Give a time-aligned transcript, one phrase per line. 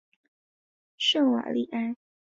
[0.97, 1.95] 圣瓦利埃。